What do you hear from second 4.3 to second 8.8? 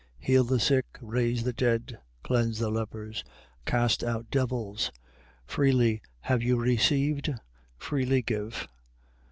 devils: freely have you received, freely give.